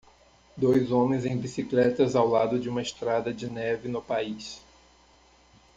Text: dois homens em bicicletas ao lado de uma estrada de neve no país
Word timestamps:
dois 0.57 0.91
homens 0.91 1.27
em 1.27 1.37
bicicletas 1.37 2.15
ao 2.15 2.27
lado 2.27 2.57
de 2.59 2.67
uma 2.67 2.81
estrada 2.81 3.31
de 3.31 3.47
neve 3.47 3.87
no 3.87 4.01
país 4.01 4.59